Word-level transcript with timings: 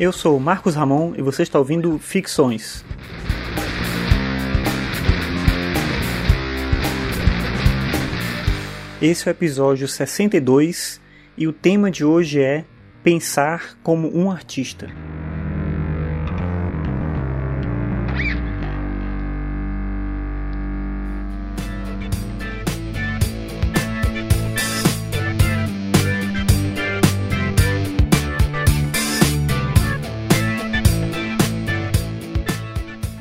Eu 0.00 0.12
sou 0.12 0.40
Marcos 0.40 0.74
Ramon 0.74 1.12
e 1.14 1.20
você 1.20 1.42
está 1.42 1.58
ouvindo 1.58 1.98
Ficções. 1.98 2.82
Esse 9.02 9.28
é 9.28 9.30
o 9.30 9.34
episódio 9.34 9.86
62 9.86 10.98
e 11.36 11.46
o 11.46 11.52
tema 11.52 11.90
de 11.90 12.02
hoje 12.02 12.40
é 12.40 12.64
Pensar 13.04 13.76
como 13.82 14.10
um 14.16 14.30
artista. 14.30 14.88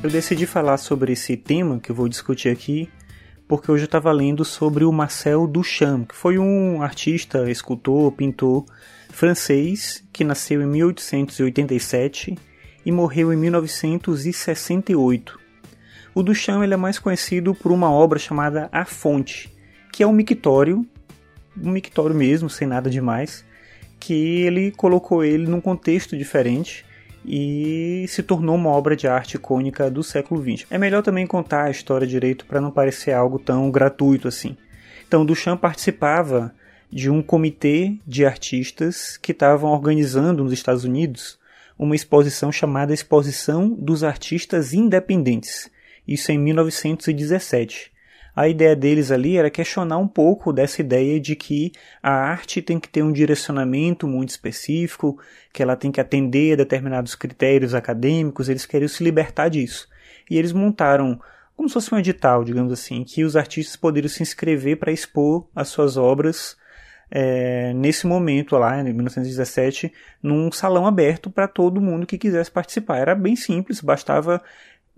Eu 0.09 0.13
decidi 0.13 0.47
falar 0.47 0.77
sobre 0.77 1.13
esse 1.13 1.37
tema 1.37 1.79
que 1.79 1.91
eu 1.91 1.95
vou 1.95 2.09
discutir 2.09 2.49
aqui 2.49 2.89
porque 3.47 3.71
hoje 3.71 3.83
eu 3.83 3.85
estava 3.85 4.11
lendo 4.11 4.43
sobre 4.43 4.83
o 4.83 4.91
Marcel 4.91 5.45
Duchamp, 5.45 6.07
que 6.07 6.15
foi 6.15 6.39
um 6.39 6.81
artista, 6.81 7.47
escultor, 7.47 8.11
pintor 8.13 8.65
francês 9.11 10.03
que 10.11 10.23
nasceu 10.23 10.63
em 10.63 10.65
1887 10.65 12.35
e 12.83 12.91
morreu 12.91 13.31
em 13.31 13.37
1968. 13.37 15.39
O 16.15 16.23
Duchamp 16.23 16.63
ele 16.63 16.73
é 16.73 16.77
mais 16.77 16.97
conhecido 16.97 17.53
por 17.53 17.71
uma 17.71 17.91
obra 17.91 18.17
chamada 18.17 18.67
A 18.71 18.85
Fonte, 18.85 19.55
que 19.93 20.01
é 20.01 20.07
um 20.07 20.11
mictório, 20.11 20.83
um 21.55 21.69
mictório 21.69 22.15
mesmo, 22.15 22.49
sem 22.49 22.67
nada 22.67 22.89
demais, 22.89 23.45
que 23.99 24.41
ele 24.41 24.71
colocou 24.71 25.23
ele 25.23 25.45
num 25.45 25.61
contexto 25.61 26.17
diferente 26.17 26.88
e 27.31 28.05
se 28.08 28.23
tornou 28.23 28.55
uma 28.55 28.72
obra 28.72 28.95
de 28.95 29.08
arte 29.08 29.35
icônica 29.35 29.91
do 29.91 30.02
século 30.02 30.41
XX. 30.41 30.66
É 30.72 30.80
melhor 30.80 31.03
também 31.03 31.27
contar 31.27 31.66
a 31.66 31.69
história 31.69 32.08
direito 32.08 32.44
para 32.44 32.59
não 32.59 32.72
parecer 32.72 33.11
algo 33.11 33.38
tão 33.38 33.69
gratuito 33.69 34.27
assim. 34.27 34.58
Então, 35.08 35.23
Duchamp 35.23 35.61
participava 35.61 36.52
de 36.91 37.07
um 37.07 37.22
comitê 37.22 37.95
de 38.07 38.25
artistas 38.25 39.16
que 39.16 39.31
estavam 39.31 39.69
organizando 39.72 40.44
nos 40.44 40.52
Estados 40.52 40.83
Unidos 40.83 41.38
uma 41.77 41.95
exposição 41.95 42.52
chamada 42.52 42.94
Exposição 42.94 43.69
dos 43.69 44.03
Artistas 44.03 44.73
Independentes. 44.73 45.69
Isso 46.07 46.31
em 46.31 46.39
1917 46.39 47.91
a 48.35 48.47
ideia 48.47 48.75
deles 48.75 49.11
ali 49.11 49.38
era 49.38 49.49
questionar 49.49 49.97
um 49.97 50.08
pouco 50.08 50.53
dessa 50.53 50.81
ideia 50.81 51.19
de 51.19 51.35
que 51.35 51.72
a 52.02 52.11
arte 52.11 52.61
tem 52.61 52.80
que 52.80 52.88
ter 52.88 53.03
um 53.03 53.11
direcionamento 53.11 54.08
muito 54.08 54.30
específico, 54.30 55.19
que 55.52 55.61
ela 55.61 55.75
tem 55.75 55.91
que 55.91 56.02
atender 56.02 56.53
a 56.53 56.57
determinados 56.57 57.16
critérios 57.16 57.73
acadêmicos, 57.73 58.50
eles 58.50 58.66
queriam 58.66 58.88
se 58.88 59.03
libertar 59.03 59.50
disso. 59.50 59.88
E 60.30 60.38
eles 60.38 60.53
montaram 60.53 61.19
como 61.55 61.67
se 61.67 61.73
fosse 61.73 61.94
um 61.94 62.00
edital, 62.00 62.44
digamos 62.44 62.72
assim, 62.72 63.03
que 63.03 63.23
os 63.23 63.35
artistas 63.35 63.75
poderiam 63.75 64.09
se 64.09 64.23
inscrever 64.23 64.77
para 64.77 64.91
expor 64.91 65.47
as 65.53 65.67
suas 65.67 65.97
obras 65.97 66.55
é, 67.11 67.73
nesse 67.73 68.05
momento 68.05 68.55
lá, 68.55 68.80
em 68.80 68.94
1917, 68.94 69.91
num 70.22 70.52
salão 70.52 70.85
aberto 70.85 71.30
para 71.30 71.47
todo 71.47 71.81
mundo 71.81 72.05
que 72.05 72.17
quisesse 72.17 72.52
participar. 72.52 72.97
Era 73.00 73.16
bem 73.16 73.35
simples, 73.35 73.81
bastava 73.81 74.41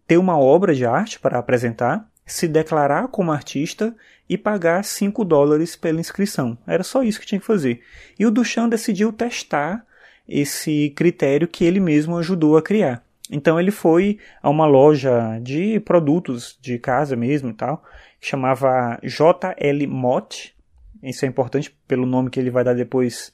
ter 0.06 0.18
uma 0.18 0.38
obra 0.38 0.76
de 0.76 0.86
arte 0.86 1.20
para 1.20 1.40
apresentar 1.40 2.11
se 2.34 2.48
declarar 2.48 3.08
como 3.10 3.32
artista 3.32 3.96
e 4.30 4.38
pagar 4.38 4.84
5 4.84 5.26
dólares 5.26 5.76
pela 5.76 6.00
inscrição. 6.00 6.58
Era 6.66 6.84
só 6.84 7.04
isso 7.04 7.20
que 7.20 7.26
tinha 7.26 7.40
que 7.40 7.46
fazer. 7.46 7.82
E 8.18 8.26
o 8.26 8.32
Duchamp 8.32 8.70
decidiu 8.70 9.12
testar 9.12 9.86
esse 10.28 10.92
critério 10.96 11.48
que 11.48 11.66
ele 11.66 11.80
mesmo 11.80 12.18
ajudou 12.18 12.56
a 12.56 12.62
criar. 12.62 13.04
Então 13.30 13.60
ele 13.60 13.72
foi 13.72 14.18
a 14.42 14.50
uma 14.50 14.66
loja 14.66 15.40
de 15.42 15.80
produtos 15.82 16.58
de 16.62 16.80
casa 16.80 17.16
mesmo 17.16 17.50
e 17.50 17.54
tal, 17.54 17.84
que 18.20 18.28
chamava 18.28 19.00
JL 19.04 19.88
Mott. 19.88 20.56
Isso 21.04 21.26
é 21.26 21.28
importante 21.28 21.76
pelo 21.88 22.06
nome 22.06 22.30
que 22.30 22.40
ele 22.40 22.50
vai 22.50 22.64
dar 22.64 22.74
depois 22.74 23.34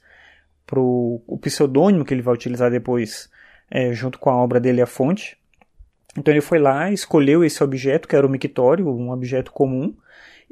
pro 0.66 1.22
o 1.26 1.38
pseudônimo 1.38 2.04
que 2.04 2.12
ele 2.12 2.22
vai 2.22 2.34
utilizar 2.34 2.70
depois 2.70 3.30
é, 3.70 3.92
junto 3.92 4.18
com 4.18 4.30
a 4.30 4.36
obra 4.36 4.58
dele 4.60 4.82
a 4.82 4.86
fonte. 4.86 5.36
Então 6.18 6.34
ele 6.34 6.40
foi 6.40 6.58
lá, 6.58 6.90
escolheu 6.90 7.44
esse 7.44 7.62
objeto, 7.62 8.08
que 8.08 8.16
era 8.16 8.26
o 8.26 8.30
mictório, 8.30 8.88
um 8.88 9.12
objeto 9.12 9.52
comum, 9.52 9.94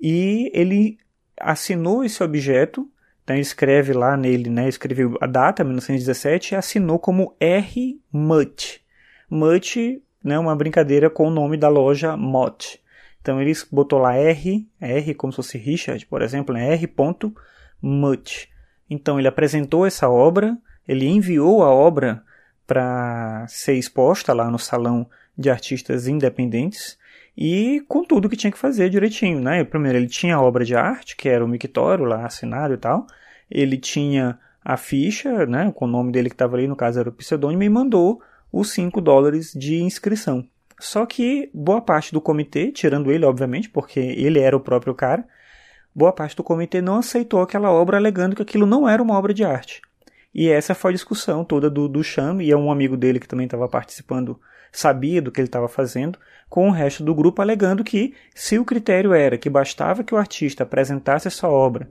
e 0.00 0.48
ele 0.54 0.96
assinou 1.40 2.04
esse 2.04 2.22
objeto, 2.22 2.88
então 3.24 3.34
ele 3.34 3.42
escreve 3.42 3.92
lá 3.92 4.16
nele, 4.16 4.48
né, 4.48 4.68
escreveu 4.68 5.18
a 5.20 5.26
data, 5.26 5.64
1917, 5.64 6.52
e 6.52 6.56
assinou 6.56 7.00
como 7.00 7.34
R. 7.40 8.00
Mutt. 8.12 8.80
Mutt, 9.28 10.00
né, 10.22 10.38
uma 10.38 10.54
brincadeira 10.54 11.10
com 11.10 11.26
o 11.26 11.30
nome 11.30 11.56
da 11.56 11.68
loja 11.68 12.16
Mott. 12.16 12.80
Então 13.20 13.42
ele 13.42 13.52
botou 13.72 13.98
lá 13.98 14.14
R, 14.14 14.68
R 14.80 15.14
como 15.14 15.32
se 15.32 15.36
fosse 15.36 15.58
Richard, 15.58 16.06
por 16.06 16.22
exemplo, 16.22 16.54
né, 16.54 16.74
R. 16.74 16.88
Mutt. 17.82 18.48
Então 18.88 19.18
ele 19.18 19.26
apresentou 19.26 19.84
essa 19.84 20.08
obra, 20.08 20.56
ele 20.86 21.08
enviou 21.08 21.64
a 21.64 21.70
obra 21.70 22.22
para 22.68 23.44
ser 23.48 23.74
exposta 23.74 24.32
lá 24.32 24.48
no 24.48 24.60
salão 24.60 25.08
de 25.36 25.50
artistas 25.50 26.08
independentes 26.08 26.98
e 27.36 27.84
com 27.86 28.02
tudo 28.02 28.28
que 28.28 28.36
tinha 28.36 28.50
que 28.50 28.58
fazer 28.58 28.88
direitinho, 28.88 29.40
né? 29.40 29.62
Primeiro 29.62 29.98
ele 29.98 30.08
tinha 30.08 30.36
a 30.36 30.40
obra 30.40 30.64
de 30.64 30.74
arte, 30.74 31.16
que 31.16 31.28
era 31.28 31.44
o 31.44 31.48
mictório 31.48 32.04
lá 32.04 32.24
assinado 32.24 32.72
e 32.72 32.78
tal. 32.78 33.06
Ele 33.50 33.76
tinha 33.76 34.38
a 34.64 34.76
ficha, 34.76 35.46
né, 35.46 35.70
com 35.72 35.84
o 35.84 35.88
nome 35.88 36.10
dele 36.10 36.28
que 36.28 36.34
estava 36.34 36.56
ali, 36.56 36.66
no 36.66 36.74
caso 36.74 36.98
era 36.98 37.08
o 37.08 37.12
pseudônimo, 37.12 37.62
e 37.62 37.68
mandou 37.68 38.20
os 38.52 38.70
5 38.70 39.00
dólares 39.00 39.52
de 39.52 39.80
inscrição. 39.80 40.44
Só 40.80 41.06
que 41.06 41.48
boa 41.54 41.80
parte 41.80 42.12
do 42.12 42.20
comitê, 42.20 42.72
tirando 42.72 43.12
ele, 43.12 43.24
obviamente, 43.24 43.70
porque 43.70 44.00
ele 44.00 44.40
era 44.40 44.56
o 44.56 44.60
próprio 44.60 44.92
cara, 44.92 45.24
boa 45.94 46.12
parte 46.12 46.34
do 46.34 46.42
comitê 46.42 46.82
não 46.82 46.96
aceitou 46.96 47.42
aquela 47.42 47.70
obra 47.70 47.96
alegando 47.96 48.34
que 48.34 48.42
aquilo 48.42 48.66
não 48.66 48.88
era 48.88 49.02
uma 49.02 49.16
obra 49.16 49.32
de 49.32 49.44
arte. 49.44 49.80
E 50.34 50.48
essa 50.48 50.74
foi 50.74 50.90
a 50.90 50.94
discussão 50.94 51.44
toda 51.44 51.70
do, 51.70 51.88
do 51.88 52.02
Cham, 52.02 52.42
e 52.42 52.50
é 52.50 52.56
um 52.56 52.70
amigo 52.70 52.96
dele 52.96 53.20
que 53.20 53.28
também 53.28 53.46
estava 53.46 53.68
participando 53.68 54.38
sabia 54.76 55.22
do 55.22 55.32
que 55.32 55.40
ele 55.40 55.48
estava 55.48 55.68
fazendo, 55.68 56.18
com 56.50 56.68
o 56.68 56.72
resto 56.72 57.02
do 57.02 57.14
grupo 57.14 57.40
alegando 57.40 57.82
que, 57.82 58.12
se 58.34 58.58
o 58.58 58.64
critério 58.64 59.14
era 59.14 59.38
que 59.38 59.48
bastava 59.48 60.04
que 60.04 60.14
o 60.14 60.18
artista 60.18 60.64
apresentasse 60.64 61.26
a 61.26 61.30
sua 61.30 61.48
obra, 61.48 61.88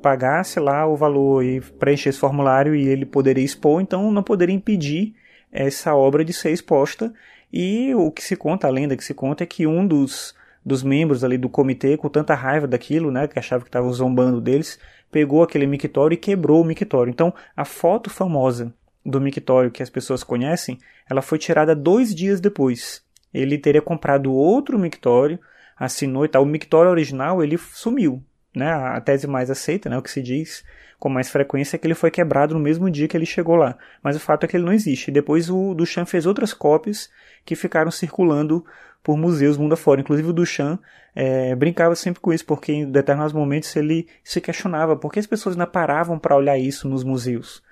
pagasse 0.00 0.60
lá 0.60 0.86
o 0.86 0.96
valor 0.96 1.44
e 1.44 1.60
preenchesse 1.60 2.10
esse 2.10 2.18
formulário 2.18 2.74
e 2.74 2.86
ele 2.86 3.04
poderia 3.04 3.44
expor, 3.44 3.82
então 3.82 4.12
não 4.12 4.22
poderia 4.22 4.54
impedir 4.54 5.14
essa 5.50 5.94
obra 5.94 6.24
de 6.24 6.32
ser 6.32 6.52
exposta. 6.52 7.12
E 7.52 7.92
o 7.96 8.12
que 8.12 8.22
se 8.22 8.36
conta, 8.36 8.68
a 8.68 8.70
lenda 8.70 8.96
que 8.96 9.04
se 9.04 9.12
conta, 9.12 9.42
é 9.42 9.46
que 9.46 9.66
um 9.66 9.84
dos, 9.84 10.32
dos 10.64 10.84
membros 10.84 11.24
ali 11.24 11.36
do 11.36 11.48
comitê, 11.48 11.96
com 11.96 12.08
tanta 12.08 12.32
raiva 12.34 12.68
daquilo, 12.68 13.10
né, 13.10 13.26
que 13.26 13.40
achava 13.40 13.64
que 13.64 13.68
estavam 13.68 13.92
zombando 13.92 14.40
deles, 14.40 14.78
pegou 15.10 15.42
aquele 15.42 15.66
mictório 15.66 16.14
e 16.14 16.18
quebrou 16.18 16.62
o 16.62 16.64
mictório. 16.64 17.10
Então, 17.10 17.34
a 17.56 17.64
foto 17.64 18.08
famosa 18.08 18.72
do 19.04 19.20
mictório 19.20 19.70
que 19.70 19.82
as 19.82 19.90
pessoas 19.90 20.22
conhecem, 20.22 20.78
ela 21.08 21.22
foi 21.22 21.38
tirada 21.38 21.74
dois 21.74 22.14
dias 22.14 22.40
depois. 22.40 23.02
Ele 23.32 23.56
teria 23.58 23.82
comprado 23.82 24.32
outro 24.32 24.78
mictório, 24.78 25.38
assinou 25.76 26.24
e 26.24 26.28
tal. 26.28 26.42
O 26.42 26.46
mictório 26.46 26.90
original 26.90 27.42
ele 27.42 27.56
sumiu. 27.58 28.22
Né? 28.54 28.70
A 28.70 29.00
tese 29.00 29.26
mais 29.26 29.50
aceita, 29.50 29.88
né? 29.88 29.96
o 29.96 30.02
que 30.02 30.10
se 30.10 30.22
diz 30.22 30.64
com 31.00 31.08
mais 31.08 31.30
frequência, 31.30 31.74
é 31.74 31.78
que 31.78 31.86
ele 31.86 31.94
foi 31.94 32.10
quebrado 32.10 32.54
no 32.54 32.60
mesmo 32.60 32.90
dia 32.90 33.08
que 33.08 33.16
ele 33.16 33.24
chegou 33.24 33.56
lá. 33.56 33.76
Mas 34.02 34.16
o 34.16 34.20
fato 34.20 34.44
é 34.44 34.46
que 34.46 34.54
ele 34.54 34.66
não 34.66 34.72
existe. 34.72 35.10
Depois 35.10 35.48
o 35.48 35.74
Duchamp 35.74 36.06
fez 36.06 36.26
outras 36.26 36.52
cópias 36.52 37.08
que 37.44 37.56
ficaram 37.56 37.90
circulando 37.90 38.62
por 39.02 39.16
museus 39.16 39.56
mundo 39.56 39.72
afora. 39.72 40.02
Inclusive 40.02 40.28
o 40.28 40.32
Duchamp 40.32 40.78
é, 41.16 41.56
brincava 41.56 41.96
sempre 41.96 42.20
com 42.20 42.32
isso, 42.32 42.44
porque 42.44 42.72
em 42.72 42.90
determinados 42.90 43.32
momentos 43.32 43.74
ele 43.74 44.06
se 44.22 44.42
questionava 44.42 44.94
por 44.94 45.10
que 45.10 45.18
as 45.18 45.26
pessoas 45.26 45.54
ainda 45.54 45.66
paravam 45.66 46.18
para 46.18 46.36
olhar 46.36 46.58
isso 46.58 46.86
nos 46.86 47.02
museus. 47.02 47.62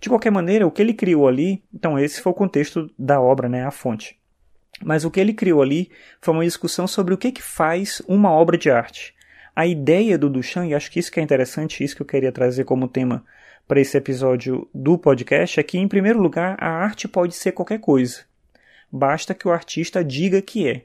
De 0.00 0.08
qualquer 0.08 0.30
maneira, 0.30 0.66
o 0.66 0.70
que 0.70 0.80
ele 0.80 0.94
criou 0.94 1.26
ali, 1.26 1.62
então 1.74 1.98
esse 1.98 2.20
foi 2.20 2.30
o 2.30 2.34
contexto 2.34 2.90
da 2.98 3.20
obra, 3.20 3.48
né, 3.48 3.64
a 3.64 3.70
fonte. 3.70 4.18
Mas 4.82 5.04
o 5.04 5.10
que 5.10 5.18
ele 5.18 5.32
criou 5.32 5.60
ali 5.60 5.90
foi 6.20 6.34
uma 6.34 6.44
discussão 6.44 6.86
sobre 6.86 7.12
o 7.12 7.18
que, 7.18 7.32
que 7.32 7.42
faz 7.42 8.00
uma 8.06 8.30
obra 8.30 8.56
de 8.56 8.70
arte. 8.70 9.14
A 9.54 9.66
ideia 9.66 10.16
do 10.16 10.30
Duchamp, 10.30 10.68
e 10.68 10.74
acho 10.74 10.90
que 10.90 11.00
isso 11.00 11.10
que 11.10 11.18
é 11.18 11.22
interessante, 11.22 11.82
isso 11.82 11.96
que 11.96 12.02
eu 12.02 12.06
queria 12.06 12.30
trazer 12.30 12.64
como 12.64 12.86
tema 12.86 13.24
para 13.66 13.80
esse 13.80 13.96
episódio 13.96 14.68
do 14.72 14.96
podcast, 14.96 15.58
é 15.58 15.62
que, 15.64 15.76
em 15.76 15.88
primeiro 15.88 16.20
lugar, 16.20 16.56
a 16.60 16.68
arte 16.70 17.08
pode 17.08 17.34
ser 17.34 17.52
qualquer 17.52 17.80
coisa. 17.80 18.20
Basta 18.90 19.34
que 19.34 19.48
o 19.48 19.50
artista 19.50 20.04
diga 20.04 20.40
que 20.40 20.68
é. 20.68 20.84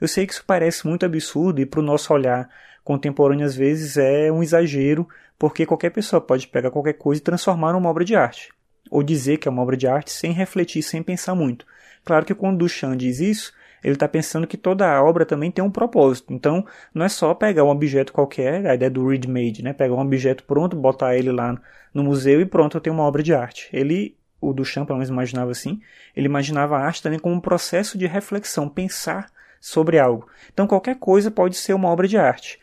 Eu 0.00 0.06
sei 0.06 0.26
que 0.26 0.32
isso 0.32 0.44
parece 0.46 0.86
muito 0.86 1.04
absurdo 1.04 1.60
e, 1.60 1.66
para 1.66 1.80
o 1.80 1.82
nosso 1.82 2.14
olhar 2.14 2.48
contemporâneo, 2.84 3.44
às 3.44 3.54
vezes 3.54 3.96
é 3.96 4.32
um 4.32 4.42
exagero, 4.42 5.06
porque 5.42 5.66
qualquer 5.66 5.90
pessoa 5.90 6.20
pode 6.20 6.46
pegar 6.46 6.70
qualquer 6.70 6.92
coisa 6.92 7.20
e 7.20 7.24
transformar 7.24 7.72
numa 7.72 7.90
obra 7.90 8.04
de 8.04 8.14
arte, 8.14 8.52
ou 8.88 9.02
dizer 9.02 9.38
que 9.38 9.48
é 9.48 9.50
uma 9.50 9.60
obra 9.60 9.76
de 9.76 9.88
arte 9.88 10.12
sem 10.12 10.30
refletir, 10.30 10.84
sem 10.84 11.02
pensar 11.02 11.34
muito. 11.34 11.66
Claro 12.04 12.24
que 12.24 12.32
quando 12.32 12.58
Duchamp 12.58 12.96
diz 12.96 13.18
isso, 13.18 13.52
ele 13.82 13.94
está 13.94 14.06
pensando 14.06 14.46
que 14.46 14.56
toda 14.56 14.88
a 14.88 15.02
obra 15.02 15.26
também 15.26 15.50
tem 15.50 15.64
um 15.64 15.68
propósito. 15.68 16.32
Então, 16.32 16.64
não 16.94 17.04
é 17.04 17.08
só 17.08 17.34
pegar 17.34 17.64
um 17.64 17.70
objeto 17.70 18.12
qualquer, 18.12 18.64
a 18.68 18.76
ideia 18.76 18.88
do 18.88 19.04
ready-made, 19.04 19.64
né? 19.64 19.72
Pegar 19.72 19.94
um 19.94 20.00
objeto 20.00 20.44
pronto, 20.44 20.76
botar 20.76 21.16
ele 21.16 21.32
lá 21.32 21.60
no 21.92 22.04
museu 22.04 22.40
e 22.40 22.46
pronto, 22.46 22.76
eu 22.76 22.80
tenho 22.80 22.94
uma 22.94 23.02
obra 23.02 23.20
de 23.20 23.34
arte. 23.34 23.68
Ele 23.72 24.16
o 24.40 24.52
Duchamp 24.52 24.86
pelo 24.86 25.00
menos 25.00 25.10
imaginava 25.10 25.50
assim, 25.50 25.80
ele 26.14 26.26
imaginava 26.26 26.76
a 26.76 26.86
arte 26.86 27.02
também 27.02 27.18
como 27.18 27.34
um 27.34 27.40
processo 27.40 27.98
de 27.98 28.06
reflexão, 28.06 28.68
pensar 28.68 29.26
sobre 29.60 29.98
algo. 29.98 30.28
Então 30.52 30.68
qualquer 30.68 31.00
coisa 31.00 31.32
pode 31.32 31.56
ser 31.56 31.74
uma 31.74 31.88
obra 31.88 32.06
de 32.06 32.16
arte. 32.16 32.60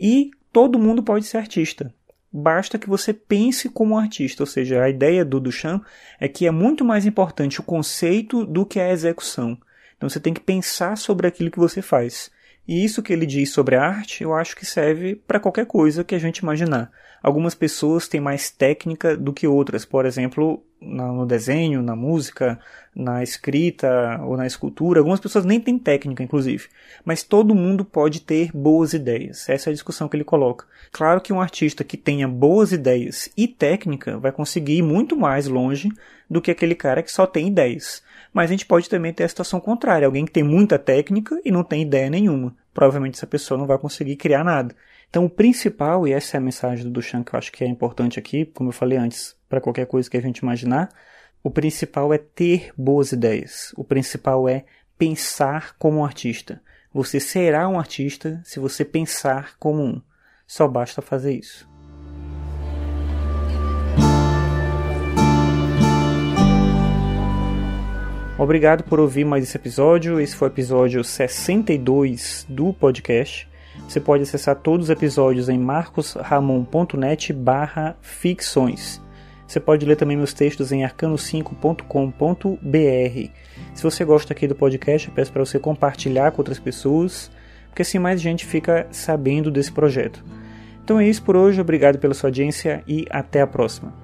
E 0.00 0.30
todo 0.50 0.78
mundo 0.78 1.02
pode 1.02 1.26
ser 1.26 1.36
artista. 1.36 1.92
Basta 2.36 2.80
que 2.80 2.88
você 2.88 3.14
pense 3.14 3.68
como 3.68 3.96
artista, 3.96 4.42
ou 4.42 4.46
seja, 4.48 4.82
a 4.82 4.90
ideia 4.90 5.24
do 5.24 5.38
Duchamp 5.38 5.84
é 6.18 6.26
que 6.26 6.48
é 6.48 6.50
muito 6.50 6.84
mais 6.84 7.06
importante 7.06 7.60
o 7.60 7.62
conceito 7.62 8.44
do 8.44 8.66
que 8.66 8.80
a 8.80 8.90
execução. 8.90 9.56
Então 9.96 10.08
você 10.08 10.18
tem 10.18 10.34
que 10.34 10.40
pensar 10.40 10.96
sobre 10.96 11.28
aquilo 11.28 11.48
que 11.48 11.60
você 11.60 11.80
faz. 11.80 12.32
E 12.66 12.84
isso 12.84 13.04
que 13.04 13.12
ele 13.12 13.24
diz 13.24 13.50
sobre 13.50 13.76
a 13.76 13.84
arte, 13.84 14.24
eu 14.24 14.34
acho 14.34 14.56
que 14.56 14.66
serve 14.66 15.14
para 15.14 15.38
qualquer 15.38 15.64
coisa 15.66 16.02
que 16.02 16.12
a 16.12 16.18
gente 16.18 16.38
imaginar. 16.38 16.90
Algumas 17.22 17.54
pessoas 17.54 18.08
têm 18.08 18.20
mais 18.20 18.50
técnica 18.50 19.16
do 19.16 19.32
que 19.32 19.46
outras, 19.46 19.84
por 19.84 20.04
exemplo, 20.04 20.60
no 20.84 21.26
desenho, 21.26 21.82
na 21.82 21.96
música, 21.96 22.58
na 22.94 23.22
escrita 23.22 24.20
ou 24.22 24.36
na 24.36 24.46
escultura. 24.46 25.00
Algumas 25.00 25.20
pessoas 25.20 25.44
nem 25.44 25.58
têm 25.58 25.78
técnica, 25.78 26.22
inclusive. 26.22 26.68
Mas 27.04 27.22
todo 27.22 27.54
mundo 27.54 27.84
pode 27.84 28.20
ter 28.20 28.50
boas 28.52 28.92
ideias. 28.92 29.48
Essa 29.48 29.68
é 29.68 29.72
a 29.72 29.74
discussão 29.74 30.08
que 30.08 30.16
ele 30.16 30.24
coloca. 30.24 30.66
Claro 30.92 31.20
que 31.20 31.32
um 31.32 31.40
artista 31.40 31.82
que 31.82 31.96
tenha 31.96 32.28
boas 32.28 32.72
ideias 32.72 33.28
e 33.36 33.48
técnica 33.48 34.18
vai 34.18 34.30
conseguir 34.30 34.78
ir 34.78 34.82
muito 34.82 35.16
mais 35.16 35.48
longe 35.48 35.90
do 36.28 36.40
que 36.40 36.50
aquele 36.50 36.74
cara 36.74 37.02
que 37.02 37.10
só 37.10 37.26
tem 37.26 37.48
ideias. 37.48 38.02
Mas 38.32 38.50
a 38.50 38.52
gente 38.52 38.66
pode 38.66 38.88
também 38.88 39.12
ter 39.12 39.24
a 39.24 39.28
situação 39.28 39.60
contrária, 39.60 40.06
alguém 40.06 40.24
que 40.24 40.32
tem 40.32 40.42
muita 40.42 40.78
técnica 40.78 41.40
e 41.44 41.50
não 41.50 41.62
tem 41.62 41.82
ideia 41.82 42.10
nenhuma. 42.10 42.54
Provavelmente 42.74 43.14
essa 43.14 43.26
pessoa 43.26 43.56
não 43.56 43.66
vai 43.66 43.78
conseguir 43.78 44.16
criar 44.16 44.44
nada. 44.44 44.74
Então 45.08 45.24
o 45.24 45.30
principal, 45.30 46.06
e 46.06 46.12
essa 46.12 46.36
é 46.36 46.38
a 46.38 46.40
mensagem 46.40 46.84
do 46.84 46.90
Duchamp 46.90 47.24
que 47.24 47.34
eu 47.34 47.38
acho 47.38 47.52
que 47.52 47.62
é 47.62 47.68
importante 47.68 48.18
aqui, 48.18 48.44
como 48.44 48.70
eu 48.70 48.72
falei 48.72 48.98
antes, 48.98 49.36
para 49.48 49.60
qualquer 49.60 49.86
coisa 49.86 50.10
que 50.10 50.16
a 50.16 50.20
gente 50.20 50.38
imaginar, 50.38 50.90
o 51.42 51.50
principal 51.50 52.12
é 52.12 52.18
ter 52.18 52.72
boas 52.76 53.12
ideias. 53.12 53.72
O 53.76 53.84
principal 53.84 54.48
é 54.48 54.64
pensar 54.98 55.76
como 55.78 55.98
um 55.98 56.04
artista. 56.04 56.60
Você 56.92 57.20
será 57.20 57.68
um 57.68 57.78
artista 57.78 58.40
se 58.44 58.58
você 58.58 58.84
pensar 58.84 59.56
como 59.58 59.82
um. 59.82 60.02
Só 60.46 60.66
basta 60.66 61.00
fazer 61.00 61.32
isso. 61.32 61.73
Obrigado 68.36 68.82
por 68.82 68.98
ouvir 68.98 69.24
mais 69.24 69.44
esse 69.44 69.56
episódio. 69.56 70.20
Esse 70.20 70.34
foi 70.34 70.48
o 70.48 70.50
episódio 70.50 71.04
62 71.04 72.44
do 72.48 72.72
podcast. 72.72 73.48
Você 73.88 74.00
pode 74.00 74.24
acessar 74.24 74.56
todos 74.56 74.86
os 74.86 74.90
episódios 74.90 75.48
em 75.48 75.56
marcosramon.net 75.56 77.32
barra 77.32 77.96
ficções. 78.00 79.00
Você 79.46 79.60
pode 79.60 79.86
ler 79.86 79.94
também 79.94 80.16
meus 80.16 80.32
textos 80.32 80.72
em 80.72 80.84
arcano5.com.br. 80.84 83.30
Se 83.72 83.82
você 83.82 84.04
gosta 84.04 84.32
aqui 84.32 84.48
do 84.48 84.54
podcast, 84.54 85.10
peço 85.12 85.32
para 85.32 85.44
você 85.44 85.60
compartilhar 85.60 86.32
com 86.32 86.40
outras 86.40 86.58
pessoas, 86.58 87.30
porque 87.68 87.82
assim 87.82 88.00
mais 88.00 88.20
gente 88.20 88.44
fica 88.44 88.88
sabendo 88.90 89.50
desse 89.50 89.70
projeto. 89.70 90.24
Então 90.82 90.98
é 90.98 91.06
isso 91.06 91.22
por 91.22 91.36
hoje, 91.36 91.60
obrigado 91.60 91.98
pela 91.98 92.14
sua 92.14 92.28
audiência 92.28 92.82
e 92.86 93.06
até 93.10 93.42
a 93.42 93.46
próxima. 93.46 94.03